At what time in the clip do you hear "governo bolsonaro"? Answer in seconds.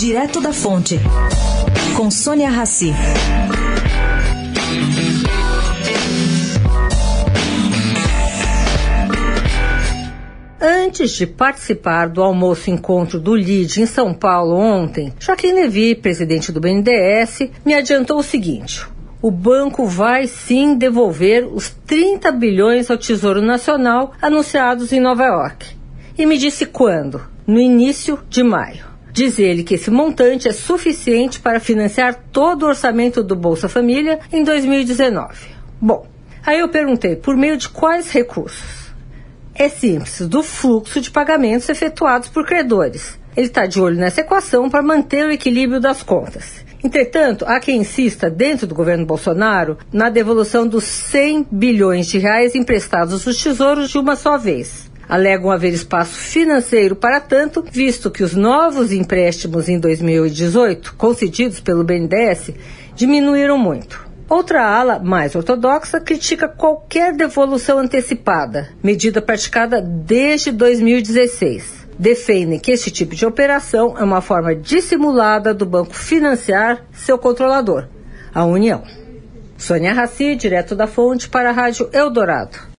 48.74-49.76